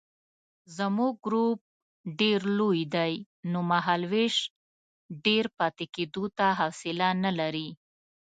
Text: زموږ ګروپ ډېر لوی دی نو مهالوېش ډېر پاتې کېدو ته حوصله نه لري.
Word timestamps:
زموږ 0.77 1.13
ګروپ 1.25 1.59
ډېر 2.19 2.39
لوی 2.57 2.81
دی 2.95 3.13
نو 3.51 3.59
مهالوېش 3.71 4.35
ډېر 5.25 5.45
پاتې 5.57 5.85
کېدو 5.95 6.23
ته 6.37 6.47
حوصله 6.59 7.09
نه 7.23 7.31
لري. 7.39 7.69